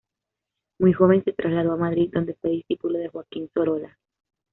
[0.79, 3.99] Muy joven se trasladó a Madrid, donde fue discípulo de Joaquín Sorolla.